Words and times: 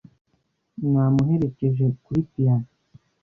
Namuherekeje 0.91 1.85
kuri 2.03 2.19
piyano. 2.31 2.69